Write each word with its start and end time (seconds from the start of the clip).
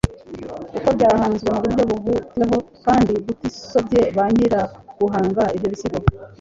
kuko 0.71 0.87
byahanzwe 0.97 1.47
mu 1.53 1.59
buryo 1.63 1.83
buhutiweho 1.89 2.57
kandi 2.85 3.13
butisobye 3.25 3.99
ba 4.15 4.25
nyiruguhanga 4.35 5.43
ibyo 5.55 5.67
bisigo. 5.73 5.99